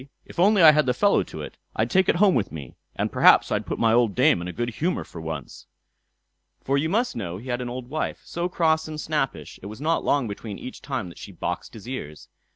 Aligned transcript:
"If 0.25 0.39
I 0.39 0.43
only 0.45 0.63
had 0.63 0.87
the 0.87 0.95
fellow 0.95 1.21
to 1.21 1.43
it, 1.43 1.57
I'd 1.75 1.91
take 1.91 2.09
it 2.09 2.15
home 2.15 2.33
with 2.33 2.51
me, 2.51 2.75
and 2.95 3.11
perhaps 3.11 3.51
I'd 3.51 3.67
put 3.67 3.77
my 3.77 3.93
old 3.93 4.15
dame 4.15 4.41
in 4.41 4.47
a 4.47 4.51
good 4.51 4.71
humour 4.71 5.03
for 5.03 5.21
once." 5.21 5.67
For 6.59 6.75
you 6.75 6.89
must 6.89 7.15
know 7.15 7.37
he 7.37 7.49
had 7.49 7.61
an 7.61 7.69
old 7.69 7.87
wife, 7.87 8.21
so 8.25 8.49
cross 8.49 8.87
and 8.87 8.99
snappish, 8.99 9.59
it 9.61 9.67
was 9.67 9.79
not 9.79 10.03
long 10.03 10.27
between 10.27 10.57
each 10.57 10.81
time 10.81 11.09
that 11.09 11.19
she 11.19 11.31
boxed 11.31 11.75
his 11.75 11.87
ears. 11.87 12.29